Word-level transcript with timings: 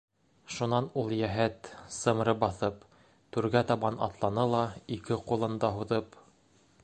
Шунан 0.53 0.85
ул 1.01 1.11
йәһәт, 1.17 1.69
сымры 1.97 2.33
баҫып, 2.45 2.81
түргә 3.37 3.63
табан 3.73 4.01
атланы 4.09 4.49
ла 4.55 4.65
ике 4.99 5.19
ҡулын 5.29 5.61
да 5.65 5.73
һуҙып: 5.77 6.19